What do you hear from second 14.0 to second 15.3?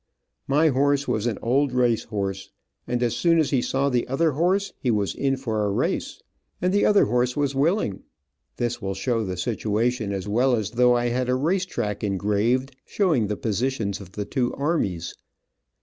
of the two armies.